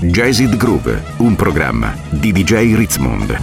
Jazzid 0.00 0.56
Groove, 0.56 1.02
un 1.18 1.34
programma 1.34 1.92
di 2.08 2.30
DJ 2.30 2.76
Ritzmond. 2.76 3.36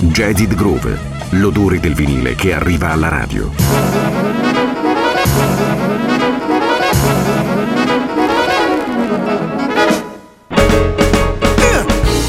Jazzid 0.00 0.54
Groove, 0.54 0.98
l'odore 1.30 1.80
del 1.80 1.94
vinile 1.94 2.34
che 2.34 2.52
arriva 2.52 2.90
alla 2.90 3.08
radio. 3.08 3.50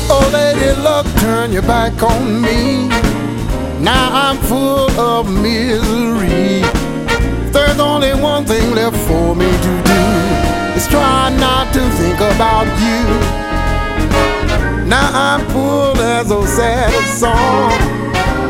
Oh, 0.08 0.30
lady, 0.32 0.74
look, 0.82 1.06
turn 1.20 1.52
your 1.52 1.66
back 1.66 2.02
on 2.02 2.40
me. 2.40 2.88
Now 3.80 4.12
I'm 4.14 4.38
full 4.38 4.90
of 4.98 5.28
misery. 5.28 6.62
There's 7.52 7.80
only 7.80 8.14
one 8.14 8.46
thing 8.46 8.74
left 8.74 8.96
for 8.96 9.36
me 9.36 9.52
to 9.52 9.82
do. 9.84 9.93
Is 10.76 10.88
try 10.88 11.30
not 11.38 11.72
to 11.74 11.82
think 12.00 12.20
about 12.20 12.66
you. 12.82 13.04
Now 14.90 15.10
I'm 15.14 15.42
full 15.50 15.96
as 15.98 16.32
a 16.32 16.48
sad 16.48 16.92
song. 17.18 17.70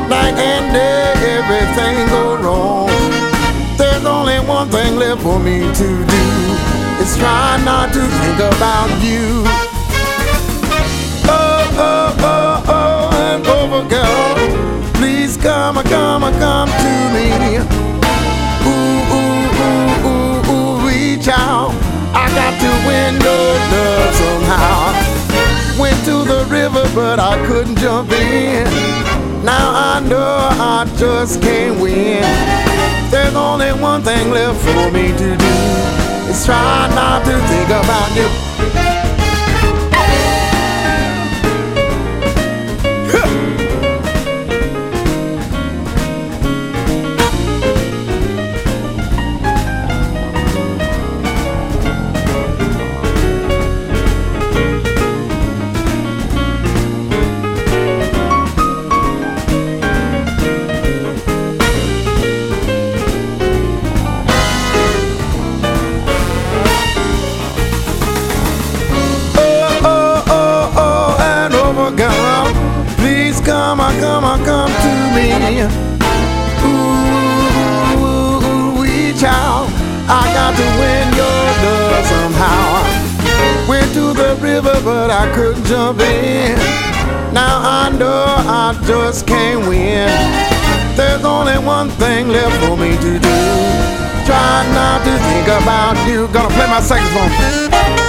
Night 0.09 0.35
and 0.37 0.73
day, 0.73 1.13
everything 1.37 2.07
go 2.07 2.37
wrong. 2.37 2.89
There's 3.77 4.05
only 4.05 4.39
one 4.39 4.69
thing 4.69 4.95
left 4.95 5.21
for 5.21 5.37
me 5.37 5.59
to 5.59 5.87
do. 6.13 6.25
Is 7.03 7.17
try 7.17 7.61
not 7.65 7.91
to 7.93 7.99
think 7.99 8.39
about 8.39 8.89
you. 9.03 9.43
Oh, 11.27 11.65
oh, 11.77 12.15
oh, 12.19 12.63
oh, 12.67 13.17
and 13.27 13.45
over, 13.47 13.87
girl. 13.89 14.93
Please 14.93 15.35
come, 15.35 15.75
come, 15.83 16.21
come 16.39 16.69
to 16.69 16.93
me. 17.15 17.57
Ooh, 18.65 19.13
ooh, 19.17 19.59
ooh, 19.67 20.07
ooh, 20.07 20.51
ooh, 20.51 20.87
reach 20.87 21.27
out. 21.27 21.82
I 22.13 22.29
got 22.37 22.53
to 22.61 22.71
win 22.87 23.13
your 23.21 23.49
love 23.73 24.13
somehow. 24.15 25.81
Went 25.81 25.97
to 26.05 26.23
the 26.23 26.45
river, 26.49 26.83
but 26.93 27.19
I 27.19 27.43
couldn't 27.47 27.77
jump 27.77 28.11
in. 28.11 28.65
Now 29.43 29.95
I 29.95 29.99
know 30.07 30.47
I 30.51 30.85
just 30.97 31.41
can't 31.41 31.81
win. 31.81 32.23
There's 33.09 33.35
only 33.35 33.73
one 33.73 34.01
thing 34.01 34.31
left 34.31 34.59
for 34.61 34.91
me 34.91 35.09
to 35.09 35.37
do. 35.37 35.53
Is 36.29 36.45
try 36.45 36.87
not 36.95 37.25
to 37.25 37.35
think 37.49 37.69
about 37.69 38.15
you. 38.15 38.52
Ooh. 75.43 77.03
I 80.05 80.25
got 80.33 80.51
to 80.55 80.67
win 80.79 81.07
your 81.15 81.41
love 81.63 82.05
somehow. 82.05 83.67
Went 83.69 83.93
to 83.93 84.13
the 84.13 84.35
river, 84.41 84.79
but 84.83 85.09
I 85.09 85.33
couldn't 85.33 85.65
jump 85.65 86.01
in. 86.01 86.57
Now 87.33 87.59
I 87.63 87.89
know 87.97 88.25
I 88.27 88.77
just 88.85 89.25
can't 89.25 89.67
win. 89.67 90.09
There's 90.95 91.23
only 91.23 91.57
one 91.57 91.89
thing 91.91 92.27
left 92.27 92.55
for 92.65 92.75
me 92.75 92.97
to 92.97 93.19
do. 93.19 93.35
Try 94.25 94.67
not 94.73 95.03
to 95.05 95.17
think 95.29 95.47
about 95.47 95.95
you. 96.07 96.27
Gonna 96.27 96.53
play 96.53 96.67
my 96.67 96.81
saxophone. 96.81 98.02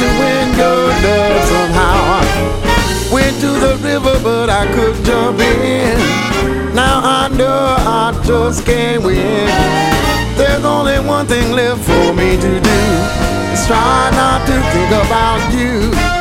To 0.00 0.08
win 0.20 0.46
your 0.58 0.80
love 1.06 1.44
somehow. 1.52 3.14
Went 3.14 3.36
to 3.40 3.50
the 3.64 3.78
river, 3.82 4.18
but 4.22 4.50
I 4.50 4.66
couldn't 4.74 5.04
jump 5.04 5.38
in. 5.40 5.98
Now 6.74 7.00
I 7.02 7.28
know 7.28 7.76
I 7.78 8.20
just 8.26 8.66
can't 8.66 9.02
win. 9.04 9.46
There's 10.36 10.64
only 10.64 10.98
one 10.98 11.26
thing 11.26 11.52
left 11.52 11.84
for 11.84 12.12
me 12.12 12.36
to 12.36 12.60
do. 12.60 12.80
Is 13.52 13.66
try 13.66 14.10
not 14.12 14.46
to 14.48 14.56
think 14.72 14.90
about 14.90 15.40
you. 15.54 16.13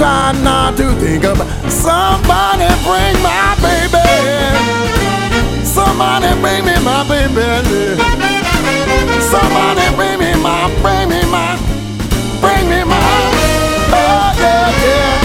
Try 0.00 0.32
not 0.40 0.78
to 0.78 0.88
think 0.96 1.24
about 1.24 1.46
somebody 1.68 2.64
bring 2.88 3.12
my 3.20 3.52
baby. 3.60 4.00
Somebody 5.62 6.32
bring 6.40 6.64
me 6.64 6.72
my 6.80 7.04
baby. 7.04 7.44
Somebody 9.28 9.84
bring 9.96 10.16
me 10.18 10.32
my, 10.40 10.72
bring 10.80 11.04
me 11.12 11.20
my, 11.28 11.52
bring 12.40 12.64
me 12.72 12.80
my, 12.88 12.96
oh 13.92 14.32
yeah, 14.40 14.72
yeah. 14.84 15.20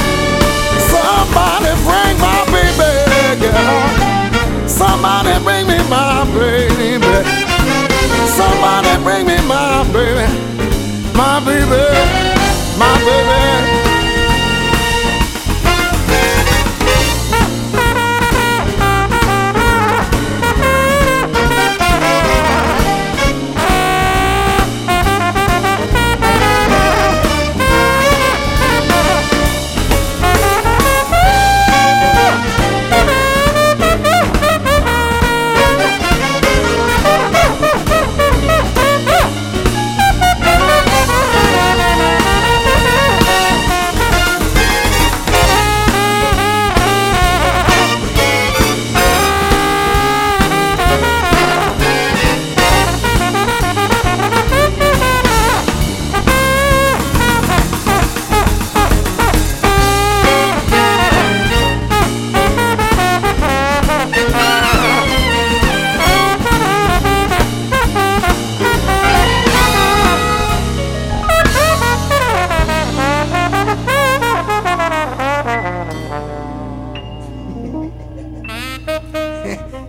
Somebody 0.92 1.72
bring 1.88 2.16
my 2.20 2.44
baby, 2.52 2.92
girl. 3.40 4.68
Somebody 4.68 5.40
bring 5.46 5.68
me 5.72 5.80
my 5.88 6.28
baby. 6.36 7.24
Somebody 8.36 8.92
bring 9.06 9.26
me 9.26 9.38
my 9.48 9.88
baby, 9.96 10.28
my 11.16 11.40
baby, 11.48 11.84
my 12.78 12.94
baby. 13.08 13.75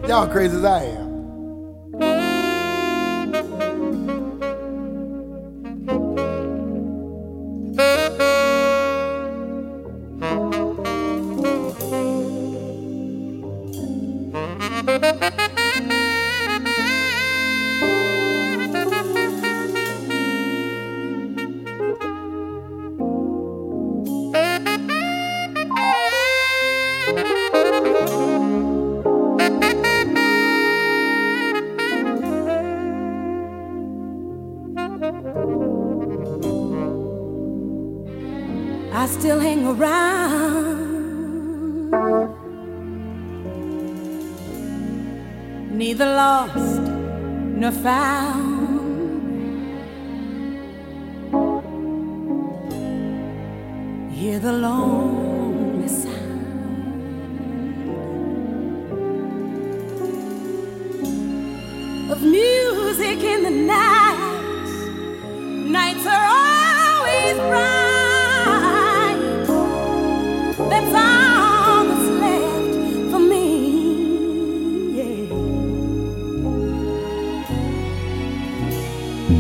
Y'all 0.07 0.29
crazy 0.29 0.57
as 0.57 0.65
I 0.65 0.85
am. 0.85 1.06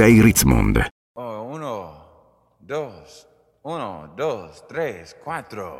DJ 0.00 0.22
Ritzmond. 0.22 0.88
Oh, 1.18 1.42
uno, 1.42 2.56
dos, 2.58 3.28
uno, 3.60 4.10
dos, 4.16 4.64
tres, 4.66 5.14
quattro. 5.22 5.78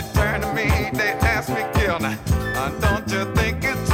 they 0.00 0.12
turn 0.12 0.40
to 0.40 0.52
me, 0.54 0.90
they 0.92 1.12
ask 1.20 1.48
me, 1.48 1.62
Gilna, 1.74 2.16
uh, 2.56 2.70
don't 2.80 3.10
you 3.10 3.34
think 3.34 3.58
it's 3.62 3.89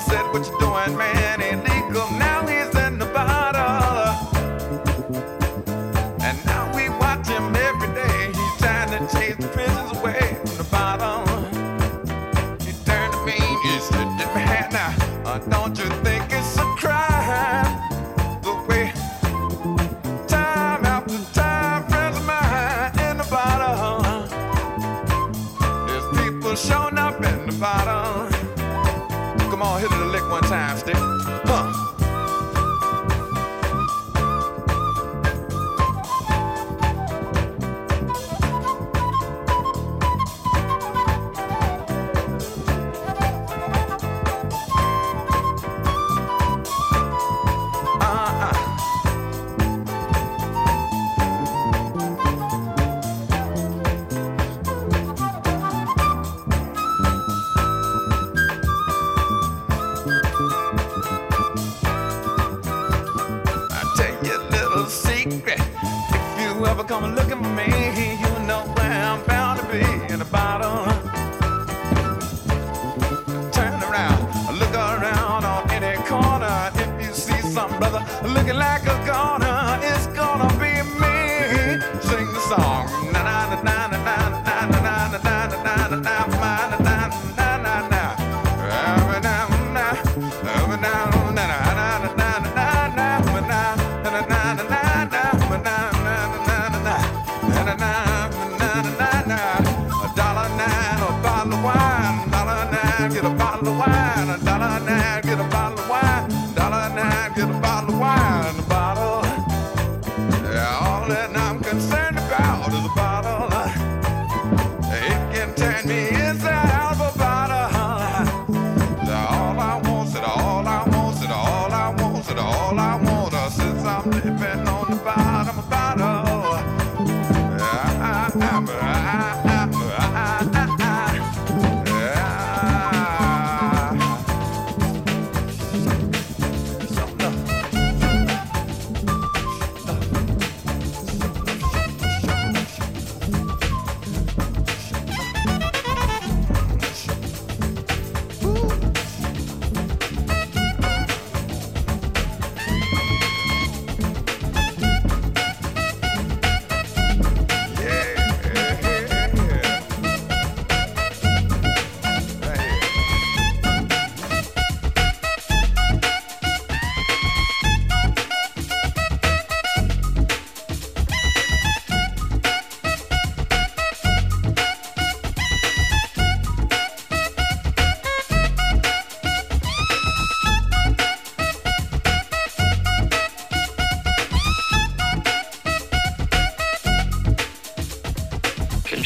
said 0.00 0.32
what 0.32 0.46
you. 0.46 0.69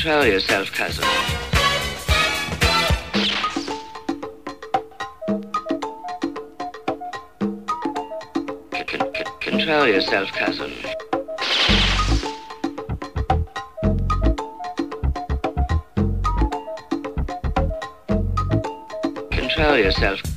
Control 0.04 0.26
yourself, 0.26 0.70
cousin. 0.70 1.04
Control 9.40 9.88
yourself, 9.88 10.28
cousin. 10.32 10.72
Control 19.30 19.78
yourself. 19.78 20.33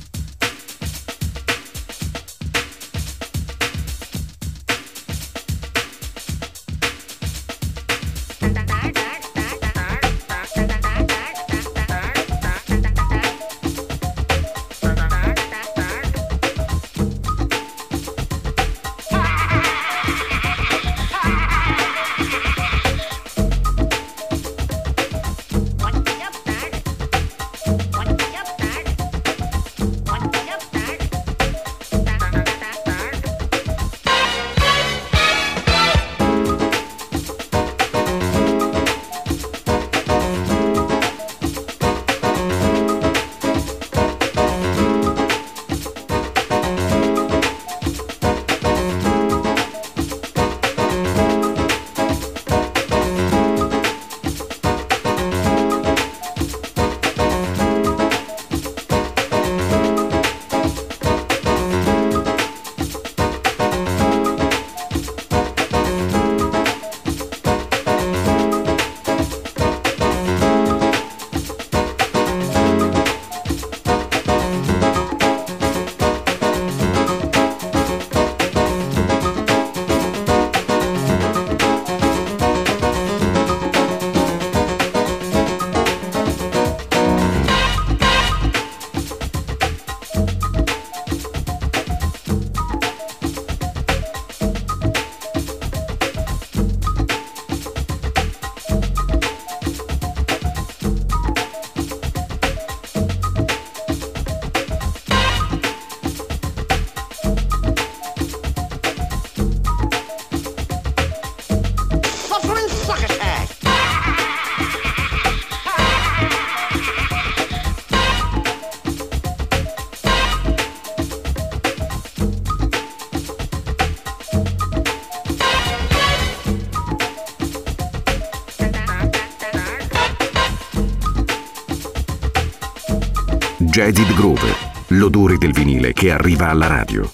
Jaded 133.78 134.12
Groove, 134.14 134.56
l'odore 134.88 135.38
del 135.38 135.52
vinile 135.52 135.92
che 135.92 136.10
arriva 136.10 136.48
alla 136.48 136.66
radio. 136.66 137.08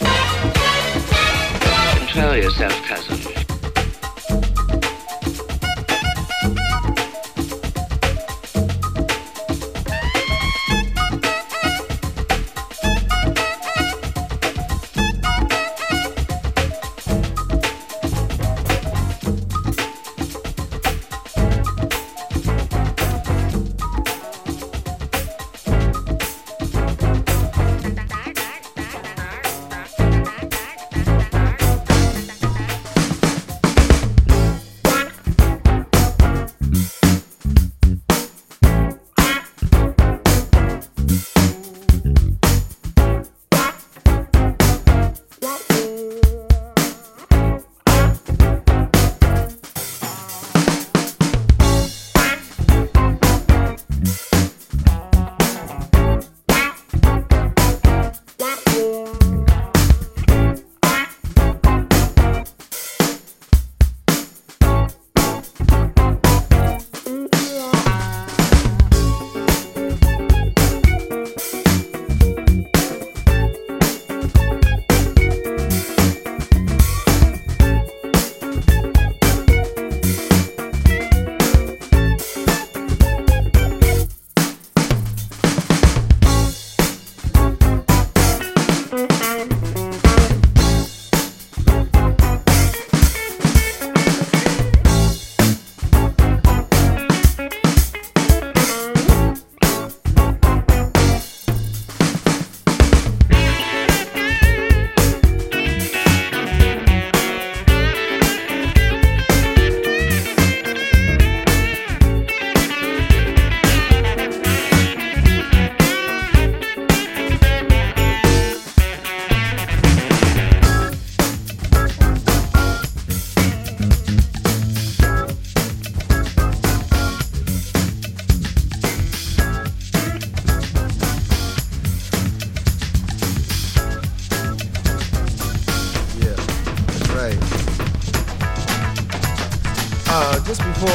Control 1.99 2.37
yourself, 2.39 2.81
cousin. 2.89 3.34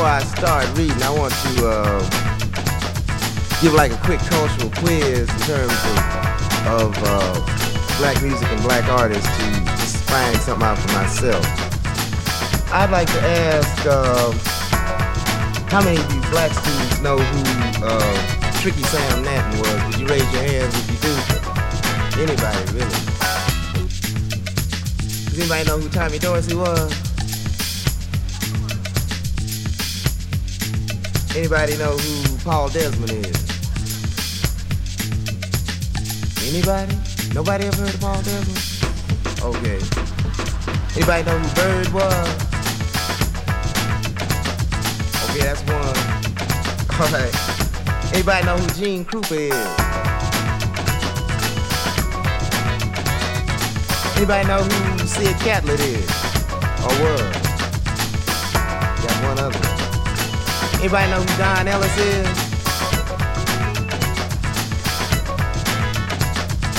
I 0.09 0.23
start 0.23 0.65
reading, 0.75 1.03
I 1.03 1.11
want 1.11 1.31
to 1.31 1.69
uh, 1.69 2.01
give 3.61 3.73
like 3.73 3.91
a 3.91 3.97
quick 3.97 4.19
cultural 4.21 4.71
quiz 4.81 5.29
in 5.29 5.39
terms 5.45 5.71
of, 5.71 5.97
of 6.65 6.97
uh, 7.05 7.37
black 7.99 8.19
music 8.23 8.47
and 8.49 8.59
black 8.63 8.89
artists 8.89 9.29
to 9.37 9.43
just 9.77 9.97
find 10.09 10.35
something 10.37 10.65
out 10.65 10.79
for 10.79 10.91
myself. 10.93 11.45
I'd 12.73 12.89
like 12.89 13.07
to 13.07 13.21
ask, 13.21 13.85
uh, 13.85 14.31
how 15.69 15.83
many 15.83 16.01
of 16.01 16.11
you 16.11 16.21
black 16.31 16.53
students 16.53 17.01
know 17.01 17.19
who 17.19 17.85
uh, 17.85 18.51
Tricky 18.61 18.81
Sam 18.89 19.23
Nanton 19.23 19.59
was? 19.61 19.83
Would 19.85 19.99
you 20.01 20.07
raise 20.07 20.33
your 20.33 20.41
hands 20.41 20.73
if 20.73 20.89
you 20.89 20.97
do? 21.05 21.13
Anybody, 22.17 22.65
really? 22.73 22.97
Does 25.29 25.37
anybody 25.37 25.69
know 25.69 25.77
who 25.77 25.87
Tommy 25.89 26.17
Dorsey 26.17 26.55
was? 26.55 27.08
Anybody 31.35 31.77
know 31.77 31.95
who 31.95 32.37
Paul 32.39 32.69
Desmond 32.69 33.11
is? 33.11 33.49
Anybody? 36.49 36.97
Nobody 37.35 37.65
ever 37.65 37.81
heard 37.83 37.93
of 37.93 38.01
Paul 38.01 38.21
Desmond? 38.23 38.57
Okay. 39.41 39.79
Anybody 40.95 41.23
know 41.23 41.37
who 41.37 41.55
Bird 41.55 41.87
was? 41.93 42.29
Okay, 45.29 45.43
that's 45.45 45.61
one. 45.69 45.95
Alright. 46.99 47.35
Anybody 48.13 48.45
know 48.45 48.57
who 48.57 48.67
Gene 48.73 49.05
Krupa 49.05 49.37
is? 49.37 49.99
Anybody 54.17 54.47
know 54.47 54.63
who 54.63 55.07
Sid 55.07 55.35
Catlett 55.37 55.79
is? 55.79 56.09
Or 56.81 56.91
was? 57.03 57.21
Got 59.03 59.23
one 59.23 59.39
other. 59.39 59.68
Anybody 60.79 61.11
know 61.11 61.19
who 61.21 61.37
Don 61.37 61.67
Ellis 61.67 61.97
is? 61.97 62.27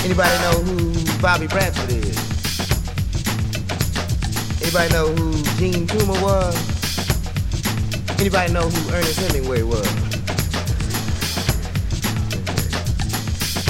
Anybody 0.02 0.38
know 0.40 0.56
who 0.64 1.20
Bobby 1.20 1.46
Bradford 1.46 1.90
is? 1.90 2.16
Anybody 4.62 4.92
know 4.94 5.08
who 5.08 5.42
Jean 5.58 5.86
Toomer 5.86 6.22
was? 6.22 6.56
Anybody 8.18 8.52
know 8.54 8.70
who 8.70 8.90
Ernest 8.94 9.20
Hemingway 9.20 9.62
was? 9.62 9.86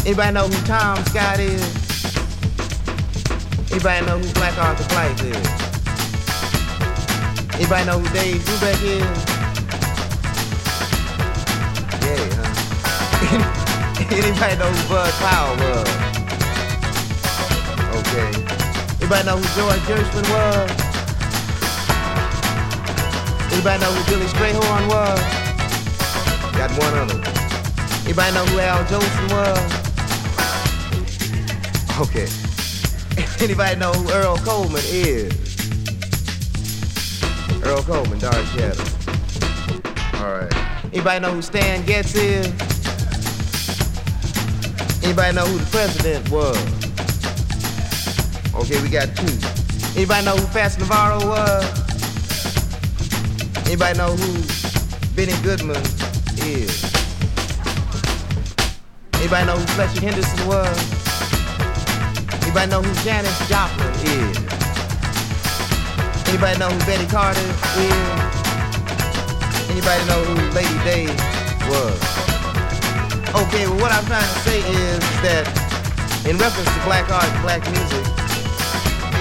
Anybody 0.07 0.33
know 0.33 0.47
who 0.47 0.66
Tom 0.66 1.05
Scott 1.07 1.41
is? 1.41 1.61
Anybody 3.72 4.07
know 4.07 4.18
who 4.18 4.33
Black 4.35 4.57
Arthur 4.59 4.87
Blythe 4.91 5.24
is? 5.24 5.47
Anybody 7.57 7.85
know 7.87 7.99
who 7.99 8.09
Dave 8.14 8.41
Brubeck 8.43 8.83
is? 8.85 9.20
Anybody 14.12 14.56
know 14.58 14.66
who 14.66 14.88
Bud 14.88 15.12
Powell 15.22 15.54
was? 15.56 15.88
Okay. 18.00 18.30
Anybody 18.98 19.24
know 19.24 19.36
who 19.38 19.46
George 19.54 19.82
Gershwin 19.86 20.26
was? 20.34 20.70
Anybody 23.52 23.78
know 23.80 23.92
who 23.92 24.02
Billy 24.11 24.26
Strayhorn 24.26 24.88
was? 24.88 25.20
Got 26.56 26.70
one 26.76 26.98
of 26.98 27.06
them. 27.08 27.22
Anybody 28.04 28.34
know 28.34 28.44
who 28.46 28.58
Al 28.58 28.84
Jolson 28.86 29.26
was? 29.30 29.58
Okay. 32.00 32.26
Anybody 33.44 33.76
know 33.78 33.92
who 33.92 34.11
Earl 34.11 34.38
Coleman 34.38 34.82
is? 34.86 35.32
Earl 37.62 37.82
Coleman, 37.84 38.18
Dark 38.18 38.44
Shadow. 38.46 38.84
Alright. 40.16 40.52
Anybody 40.92 41.20
know 41.20 41.32
who 41.34 41.42
Stan 41.42 41.86
Getz 41.86 42.16
is? 42.16 42.70
Anybody 45.11 45.34
know 45.34 45.44
who 45.44 45.58
the 45.58 45.70
president 45.72 46.30
was? 46.30 46.56
Okay, 48.54 48.80
we 48.80 48.88
got 48.88 49.08
two. 49.16 49.26
Anybody 49.98 50.24
know 50.24 50.36
who 50.36 50.46
Fats 50.54 50.78
Navarro 50.78 51.18
was? 51.26 51.66
Anybody 53.66 53.98
know 53.98 54.14
who 54.14 54.38
Benny 55.16 55.34
Goodman 55.42 55.82
is? 56.46 56.84
Anybody 59.14 59.46
know 59.46 59.56
who 59.58 59.66
Fletcher 59.74 60.00
Henderson 60.00 60.46
was? 60.46 60.78
Anybody 62.44 62.70
know 62.70 62.80
who 62.80 62.94
Janis 63.02 63.36
Joplin 63.48 63.90
is? 64.14 64.38
Anybody 66.28 66.56
know 66.61 66.70
who 66.70 66.78
Betty 66.86 67.06
Carter 67.11 67.40
is? 67.82 67.98
Anybody 69.70 70.06
know 70.06 70.22
who 70.22 70.34
Lady 70.54 70.78
Day 70.84 71.06
was? 71.68 72.30
Okay, 73.31 73.62
well 73.62 73.78
what 73.78 73.95
I'm 73.95 74.03
trying 74.11 74.26
to 74.26 74.39
say 74.43 74.59
is 74.59 74.99
that 75.22 75.47
in 76.26 76.35
reference 76.35 76.66
to 76.66 76.81
black 76.83 77.07
art 77.14 77.31
and 77.31 77.43
black 77.47 77.62
music, 77.70 78.03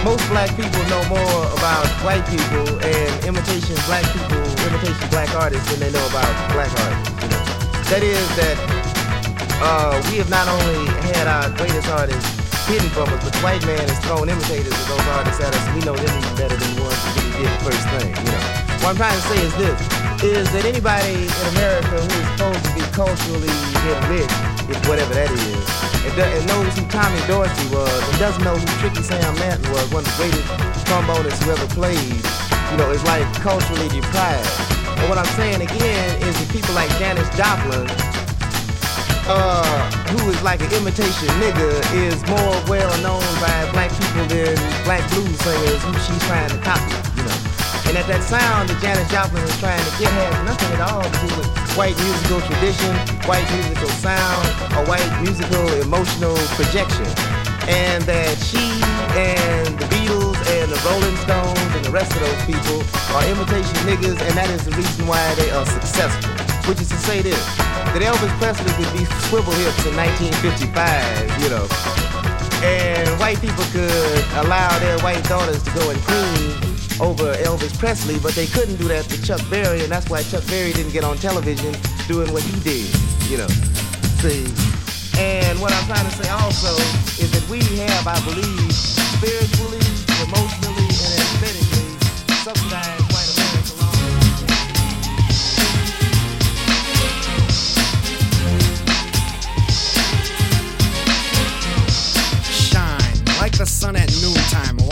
most 0.01 0.25
black 0.33 0.49
people 0.57 0.81
know 0.89 1.05
more 1.13 1.45
about 1.53 1.85
white 2.01 2.25
people 2.25 2.65
and 2.81 3.11
imitation 3.21 3.77
black 3.85 4.01
people, 4.09 4.41
imitation 4.65 5.05
black 5.13 5.29
artists 5.37 5.69
than 5.69 5.85
they 5.85 5.91
know 5.93 6.01
about 6.09 6.25
black 6.57 6.73
know? 6.73 6.89
That 7.93 8.01
is 8.01 8.25
that 8.33 8.57
uh, 9.61 9.93
we 10.09 10.17
have 10.17 10.33
not 10.33 10.49
only 10.49 10.89
had 11.13 11.29
our 11.29 11.53
greatest 11.53 11.85
artists 11.93 12.25
hidden 12.65 12.89
from 12.89 13.13
us, 13.13 13.21
but 13.21 13.29
the 13.29 13.43
white 13.45 13.61
man 13.69 13.85
has 13.85 13.99
thrown 14.01 14.25
imitators 14.25 14.73
of 14.73 14.87
those 14.89 15.07
artists 15.21 15.37
at 15.37 15.53
us, 15.53 15.63
we 15.77 15.85
know 15.85 15.93
them 15.93 16.09
even 16.09 16.33
better 16.33 16.57
than 16.57 16.71
the 16.73 16.81
ones 16.81 16.97
who 17.13 17.29
did 17.37 17.45
the 17.45 17.61
first 17.61 17.85
thing, 17.93 18.09
you 18.09 18.25
know. 18.25 18.43
What 18.81 18.97
I'm 18.97 18.97
trying 18.97 19.17
to 19.21 19.25
say 19.29 19.37
is 19.37 19.53
this, 19.61 19.98
is 20.23 20.51
that 20.51 20.65
anybody 20.67 21.27
in 21.31 21.45
America 21.55 21.95
who 21.95 22.11
is 22.11 22.27
supposed 22.35 22.63
to 22.67 22.71
be 22.75 22.83
culturally 22.91 23.55
enriched, 23.87 24.41
if 24.67 24.79
whatever 24.89 25.13
that 25.15 25.31
is, 25.31 25.63
and, 26.03 26.13
and 26.19 26.43
knows 26.47 26.75
who 26.75 26.83
Tommy 26.91 27.21
Dorsey 27.23 27.67
was, 27.71 27.87
and 27.87 28.17
doesn't 28.19 28.43
know 28.43 28.59
who 28.59 28.67
Tricky 28.83 28.99
Sam 28.99 29.31
Nanton 29.39 29.71
was, 29.71 29.87
one 29.95 30.03
of 30.03 30.11
the 30.11 30.17
greatest 30.19 30.43
trombonists 30.83 31.39
who 31.43 31.55
ever 31.55 31.67
played, 31.71 32.19
you 32.71 32.77
know, 32.77 32.91
is 32.91 33.03
like 33.07 33.23
culturally 33.39 33.87
deprived. 33.87 34.47
And 34.99 35.07
what 35.07 35.17
I'm 35.17 35.29
saying 35.39 35.63
again 35.63 36.09
is 36.27 36.35
that 36.35 36.49
people 36.51 36.75
like 36.75 36.91
Janis 36.99 37.29
Joplin 37.39 37.87
uh, 39.29 39.91
who 40.09 40.29
is 40.29 40.41
like 40.41 40.59
an 40.59 40.73
imitation 40.73 41.29
nigga, 41.37 41.69
is 41.93 42.17
more 42.27 42.57
well 42.65 42.89
known 43.05 43.21
by 43.39 43.69
black 43.71 43.91
people 43.93 44.25
than 44.25 44.57
black 44.83 45.05
blues 45.11 45.37
singers 45.39 45.81
who 45.83 45.93
she's 46.01 46.23
trying 46.25 46.49
to 46.49 46.57
copy. 46.65 47.08
And 47.89 47.97
that 47.97 48.05
that 48.05 48.21
sound 48.21 48.69
that 48.69 48.77
Janis 48.85 49.09
Joplin 49.09 49.41
is 49.41 49.57
trying 49.57 49.81
to 49.81 49.93
get 49.97 50.13
has 50.13 50.45
nothing 50.45 50.77
at 50.77 50.93
all 50.93 51.01
to 51.01 51.17
do 51.25 51.41
with 51.41 51.49
white 51.73 51.97
musical 51.97 52.37
tradition, 52.45 52.93
white 53.25 53.49
musical 53.49 53.89
sound, 53.97 54.45
or 54.77 54.85
white 54.85 55.09
musical 55.25 55.65
emotional 55.81 56.37
projection. 56.53 57.09
And 57.65 58.05
that 58.05 58.37
she 58.37 58.61
and 59.17 59.73
the 59.81 59.89
Beatles 59.89 60.37
and 60.53 60.69
the 60.69 60.77
Rolling 60.85 61.17
Stones 61.25 61.57
and 61.73 61.81
the 61.81 61.89
rest 61.89 62.13
of 62.13 62.21
those 62.21 62.37
people 62.45 62.77
are 63.09 63.25
imitation 63.25 63.73
niggas, 63.89 64.21
and 64.21 64.37
that 64.37 64.53
is 64.53 64.69
the 64.69 64.73
reason 64.77 65.09
why 65.09 65.25
they 65.41 65.49
are 65.49 65.65
successful. 65.65 66.29
Which 66.69 66.85
is 66.85 66.93
to 66.93 66.99
say 67.09 67.25
this 67.25 67.41
that 67.89 68.05
Elvis 68.05 68.29
Presley 68.37 68.69
could 68.77 68.93
be 68.93 69.09
swivel 69.33 69.57
hips 69.65 69.81
in 69.89 69.97
1955, 69.97 70.77
you 71.41 71.49
know. 71.49 71.65
And 72.61 73.09
white 73.17 73.41
people 73.41 73.65
could 73.73 74.21
allow 74.45 74.69
their 74.77 75.01
white 75.01 75.25
daughters 75.25 75.65
to 75.65 75.73
go 75.73 75.89
and 75.89 75.97
clean 76.05 76.78
over 77.01 77.33
Elvis 77.43 77.77
Presley, 77.77 78.19
but 78.19 78.33
they 78.33 78.47
couldn't 78.47 78.75
do 78.75 78.87
that 78.89 79.05
to 79.05 79.21
Chuck 79.21 79.41
Berry, 79.49 79.81
and 79.81 79.91
that's 79.91 80.09
why 80.09 80.21
Chuck 80.23 80.45
Berry 80.47 80.73
didn't 80.73 80.91
get 80.91 81.03
on 81.03 81.17
television 81.17 81.73
doing 82.07 82.31
what 82.33 82.43
he 82.43 82.59
did, 82.59 82.89
you 83.29 83.37
know. 83.37 83.47
See? 84.19 84.45
And 85.17 85.59
what 85.59 85.71
I'm 85.73 85.85
trying 85.87 86.05
to 86.05 86.11
say 86.11 86.29
also 86.29 86.71
is 87.21 87.31
that 87.31 87.43
we 87.49 87.59
have, 87.79 88.07
I 88.07 88.19
believe, 88.23 88.71
spiritually, 88.71 89.83
emotionally, 90.23 90.87
and 90.87 91.11
aesthetically 91.19 91.87
subsidized 92.43 93.07
white 93.11 93.31
America 93.35 93.73
law. 93.79 93.95
shine 102.47 103.15
like 103.39 103.57
the 103.57 103.65
sun 103.65 103.95
at 103.95 104.09
noontime. 104.21 104.28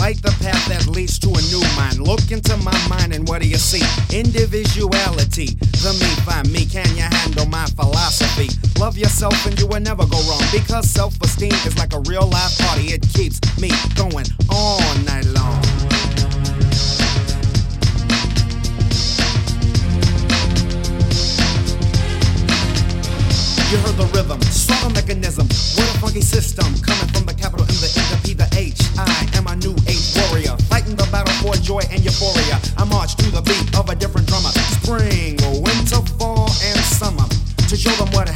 Light 0.08 0.24
the 0.24 0.32
path 0.40 0.70
that 0.70 0.88
leads 0.88 1.20
to 1.20 1.28
a 1.28 1.42
new 1.52 1.60
mind. 1.76 2.00
Look 2.00 2.32
into 2.32 2.56
my 2.64 2.72
mind 2.88 3.14
and 3.14 3.28
what 3.28 3.42
do 3.42 3.48
you 3.50 3.58
see? 3.58 3.84
Individuality. 4.16 5.48
The 5.84 5.92
me 6.00 6.08
find 6.24 6.48
me. 6.50 6.64
Can 6.64 6.88
you 6.96 7.04
handle 7.04 7.46
my 7.48 7.66
philosophy? 7.76 8.48
Love 8.80 8.98
yourself 8.98 9.36
and 9.46 9.60
you 9.60 9.68
will 9.68 9.82
never 9.82 10.06
go 10.06 10.16
wrong. 10.24 10.40
Because 10.50 10.90
self 10.90 11.20
esteem 11.22 11.52
is 11.68 11.78
like 11.78 11.92
a 11.92 12.00
real 12.08 12.26
life 12.26 12.58
party. 12.60 12.96
It 12.96 13.04
keeps 13.12 13.44
me 13.60 13.68
going 14.00 14.24
all 14.50 14.80
night 15.04 15.28
long. 15.36 15.60
You 23.68 23.76
heard 23.84 24.00
the 24.00 24.08
rhythm, 24.16 24.42
saw 24.44 24.88
the 24.88 24.94
mechanism. 24.94 25.48
What 25.76 25.94
a 25.94 26.00
funky 26.00 26.22
system 26.22 26.72
joy 31.78 31.88
and 31.94 32.04
euphoria. 32.04 32.60
I 32.78 32.86
march 32.86 33.16
to 33.18 33.32
the 33.32 33.42
beat 33.42 33.78
of 33.78 33.90
a 33.90 33.96
different 33.96 34.28
drummer. 34.28 34.50
Spring, 34.82 35.38
winter, 35.62 36.02
fall, 36.18 36.50
and 36.64 36.80
summer. 36.80 37.26
To 37.68 37.76
show 37.76 37.92
them 38.04 38.12
what 38.14 38.30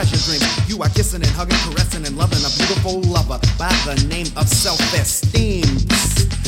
You 0.00 0.80
are 0.80 0.88
kissing 0.88 1.20
and 1.20 1.30
hugging, 1.36 1.58
caressing 1.60 2.06
and 2.06 2.16
loving 2.16 2.40
a 2.40 2.48
beautiful 2.56 3.02
lover 3.12 3.38
by 3.58 3.68
the 3.84 4.02
name 4.08 4.24
of 4.34 4.48
self-esteem. 4.48 5.68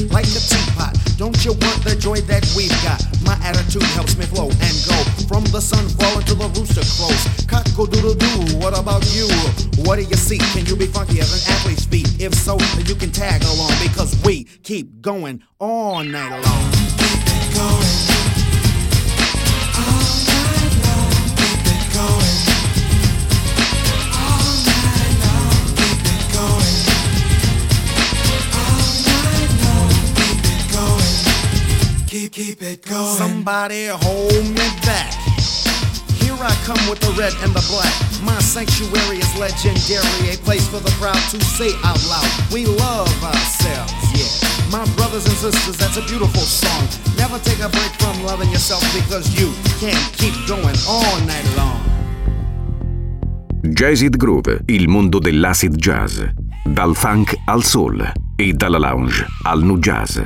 Like 0.09 0.25
the 0.25 0.41
teapot, 0.41 0.97
don't 1.19 1.37
you 1.45 1.53
want 1.53 1.85
the 1.85 1.95
joy 1.95 2.25
that 2.33 2.49
we've 2.57 2.73
got? 2.81 3.05
My 3.21 3.37
attitude 3.45 3.83
helps 3.93 4.17
me 4.17 4.25
flow 4.25 4.49
and 4.49 4.75
go 4.89 4.97
from 5.29 5.45
the 5.53 5.61
sun 5.61 5.85
falling 6.01 6.25
to 6.33 6.35
the 6.35 6.49
rooster 6.57 6.81
crows. 6.97 7.29
Cock 7.45 7.69
go 7.77 7.85
doodle 7.85 8.15
doo. 8.15 8.57
What 8.57 8.73
about 8.73 9.05
you? 9.13 9.29
What 9.85 9.97
do 9.97 10.03
you 10.09 10.17
see? 10.17 10.39
Can 10.57 10.65
you 10.65 10.75
be 10.75 10.87
funky 10.87 11.21
as 11.21 11.29
an 11.29 11.53
athlete's 11.53 11.85
feet? 11.85 12.09
If 12.19 12.33
so, 12.33 12.57
then 12.57 12.87
you 12.87 12.95
can 12.95 13.13
tag 13.13 13.45
along 13.45 13.73
because 13.83 14.17
we 14.25 14.45
keep 14.65 15.03
going 15.03 15.43
all 15.61 16.03
night 16.03 16.41
long. 16.41 16.73
Keep 16.97 17.53
going. 17.53 18.12
Somebody 33.03 33.87
hold 33.87 34.45
me 34.49 34.69
back. 34.87 35.13
Here 36.23 36.39
I 36.39 36.55
come 36.65 36.79
with 36.89 37.01
the 37.01 37.11
red 37.19 37.35
and 37.43 37.53
the 37.53 37.65
black. 37.67 37.93
My 38.23 38.39
sanctuary 38.39 39.19
is 39.19 39.33
legendary, 39.37 40.31
a 40.31 40.37
place 40.39 40.67
for 40.69 40.79
the 40.79 40.91
proud 41.03 41.19
to 41.31 41.41
say 41.43 41.75
out 41.83 41.99
loud. 42.09 42.31
We 42.53 42.67
love 42.67 43.11
ourselves, 43.23 43.93
yeah. 44.15 44.31
My 44.71 44.85
brothers 44.95 45.27
and 45.27 45.35
sisters, 45.35 45.77
that's 45.77 45.97
a 45.97 46.03
beautiful 46.07 46.43
song. 46.43 46.87
Never 47.17 47.39
take 47.41 47.59
a 47.59 47.69
break 47.69 47.93
from 47.99 48.23
loving 48.25 48.51
yourself 48.51 48.83
because 48.95 49.35
you 49.39 49.53
can't 49.81 50.13
keep 50.15 50.35
going 50.47 50.77
all 50.87 51.19
night 51.27 51.49
long. 51.57 51.81
Jazzed 53.63 54.17
Groove, 54.17 54.63
il 54.67 54.89
mondo 54.89 55.19
dell'acid 55.19 55.75
jazz. 55.77 56.23
Dal 56.65 56.95
funk 56.95 57.35
al 57.47 57.65
soul 57.65 58.13
e 58.37 58.53
dalla 58.53 58.79
lounge 58.79 59.27
al 59.43 59.63
nu 59.63 59.79
jazz. 59.79 60.21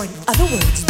join 0.00 0.08
other 0.28 0.44
words. 0.44 0.89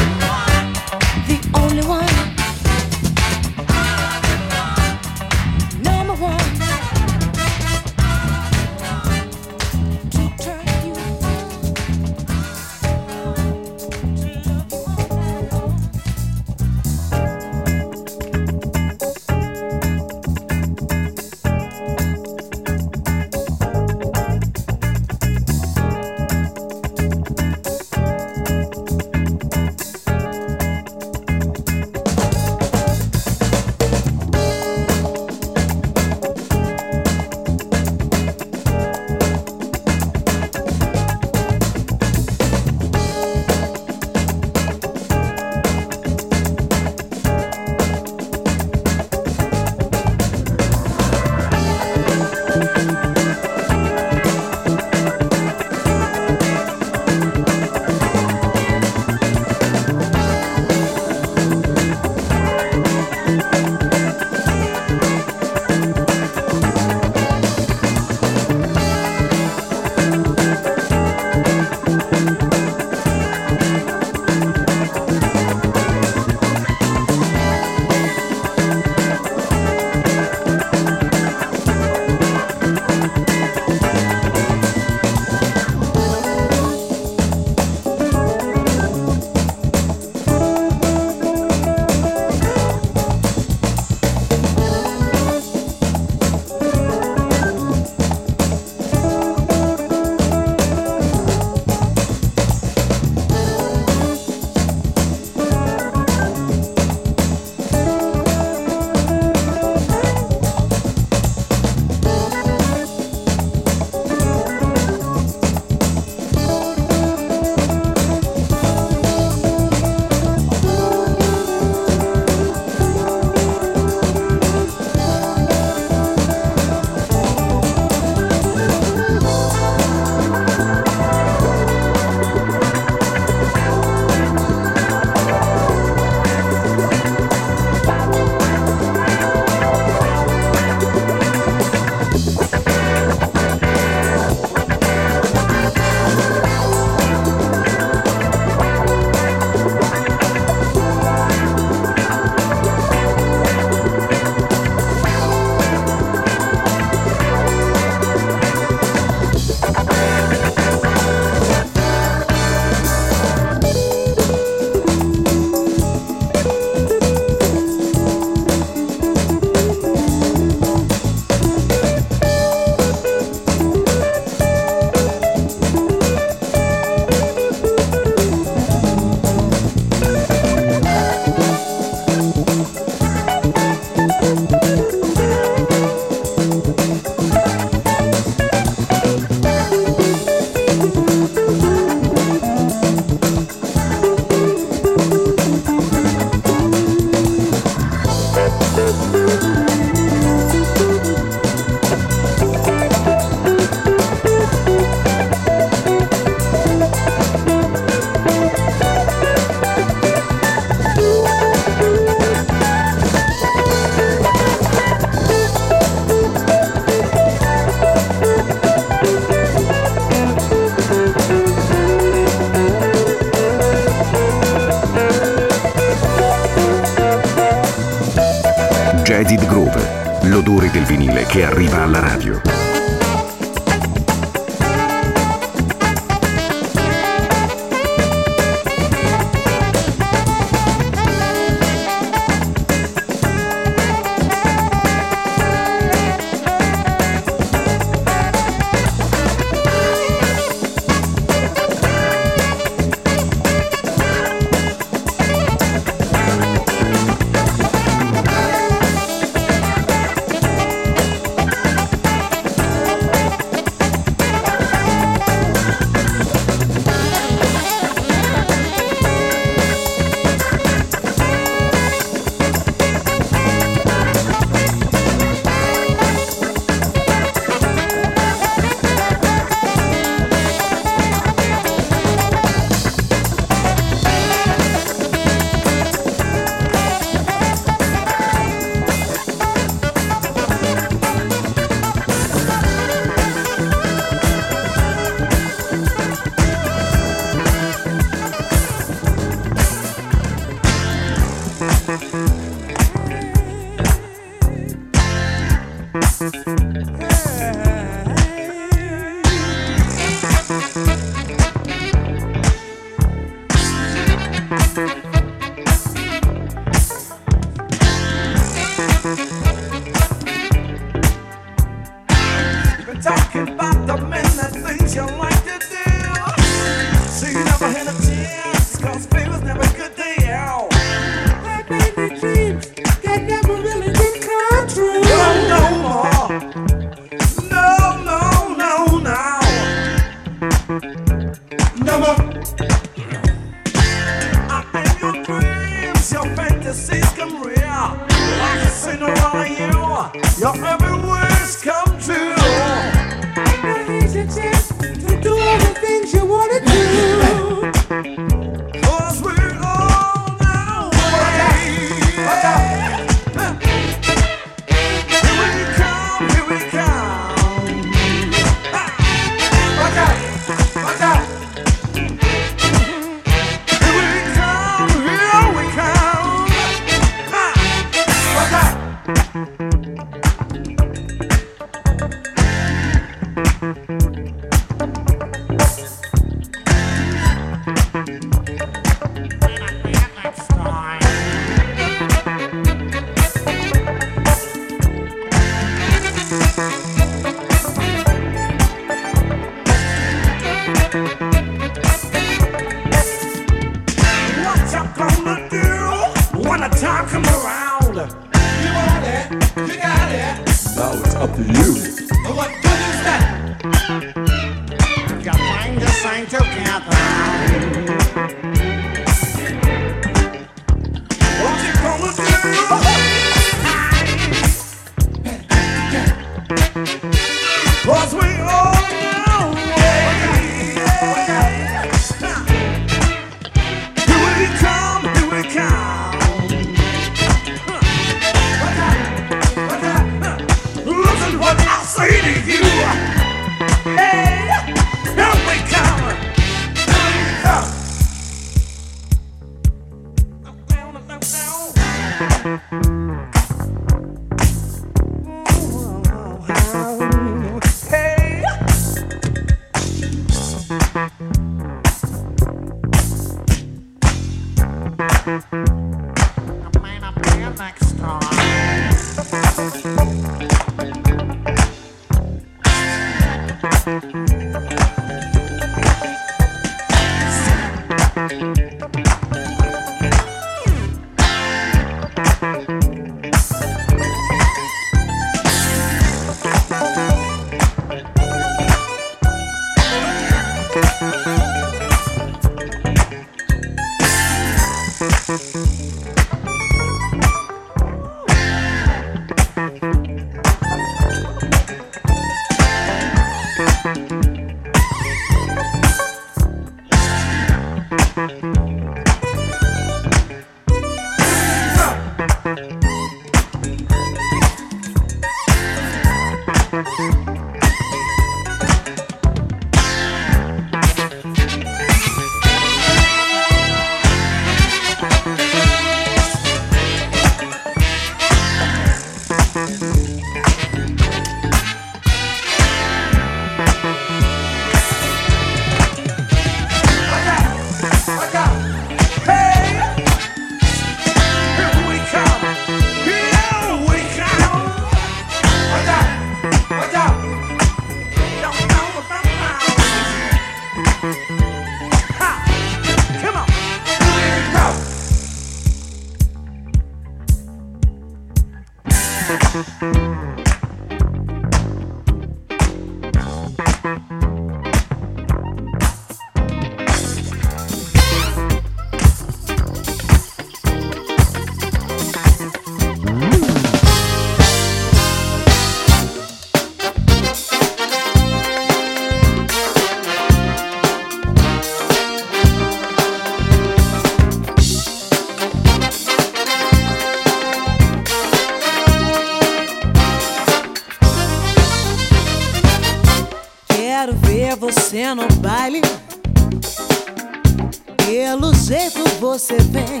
jeito 598.72 599.04
você 599.20 599.58
vem, 599.64 600.00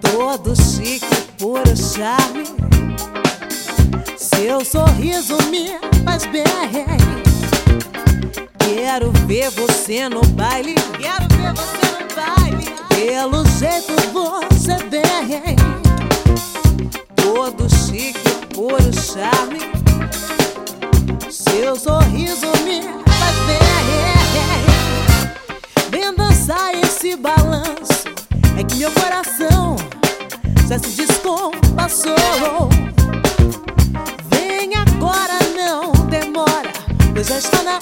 todo 0.00 0.52
chique, 0.56 1.06
puro 1.38 1.76
charme. 1.76 2.42
Seu 4.16 4.64
sorriso 4.64 5.38
me 5.48 5.68
faz 6.04 6.26
bem. 6.26 6.42
Quero 8.58 9.12
ver 9.28 9.48
você 9.50 10.08
no 10.08 10.22
baile. 10.30 10.74
Quero 10.98 11.28
ver 11.36 11.52
você 11.54 11.86
no 12.00 12.08
baile. 12.16 12.64
Pelo 12.88 13.46
jeito 13.60 13.94
você 14.12 14.76
vem, 14.88 15.56
todo 17.14 17.70
chique, 17.70 18.28
puro 18.52 18.92
charme. 18.92 19.60
Seu 21.30 21.76
sorriso 21.76 22.50
me 22.64 22.89
já 30.70 30.78
se 30.78 30.90
descompassou. 30.90 32.68
Vem 34.30 34.70
agora, 34.76 35.36
não 35.56 35.90
demora, 36.06 36.72
pois 37.12 37.26
já 37.26 37.38
está 37.38 37.62
na 37.64 37.80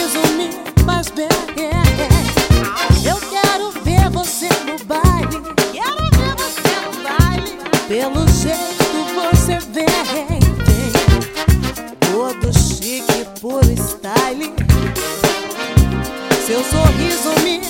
sorriso 0.00 0.20
me 0.36 0.50
faz 0.84 1.10
bem. 1.10 1.28
É. 1.58 3.08
Eu 3.08 3.16
quero 3.16 3.70
ver 3.82 4.08
você 4.10 4.48
no 4.64 4.82
baile. 4.84 5.40
Pelo 7.88 8.26
jeito 8.28 8.84
você 9.14 9.58
vem. 9.72 10.40
Todo 12.12 12.52
chique, 12.56 13.26
puro 13.40 13.66
style. 13.76 14.54
Seu 16.46 16.62
sorriso 16.64 17.30
me 17.42 17.69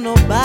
no 0.00 0.14
va. 0.28 0.43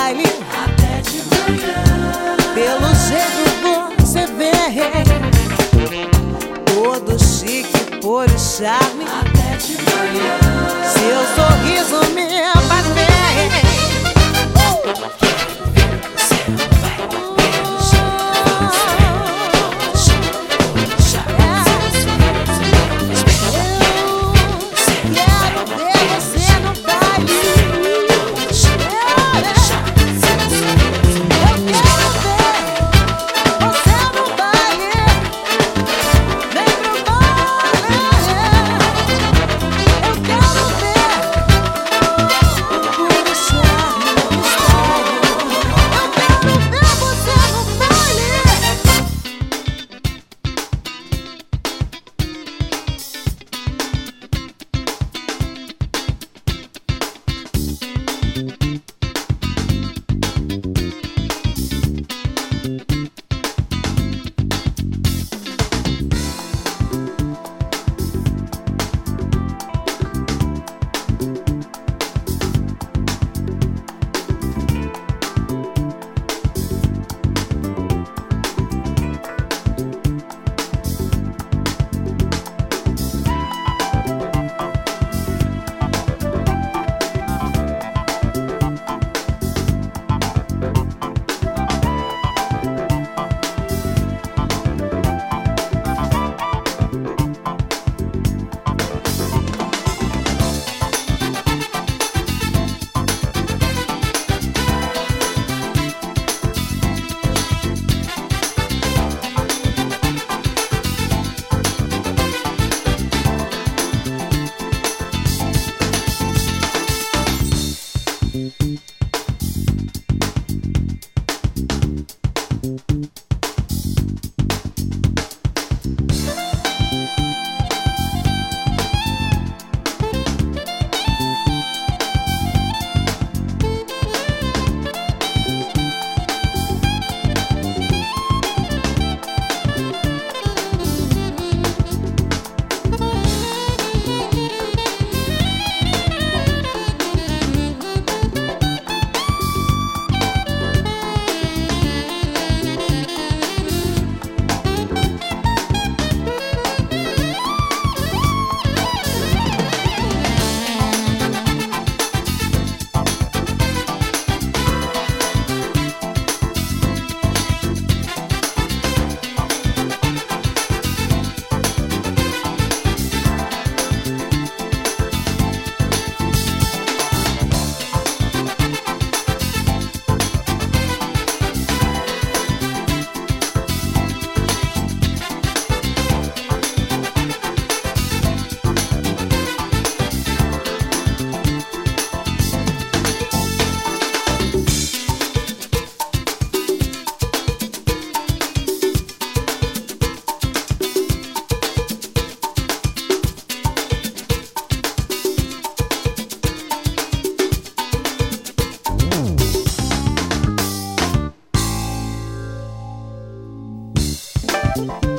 Bye. 214.88 215.19